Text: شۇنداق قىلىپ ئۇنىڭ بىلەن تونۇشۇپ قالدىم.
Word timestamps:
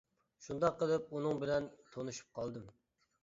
شۇنداق 0.45 0.79
قىلىپ 0.79 1.11
ئۇنىڭ 1.17 1.43
بىلەن 1.45 1.67
تونۇشۇپ 1.97 2.31
قالدىم. 2.39 2.65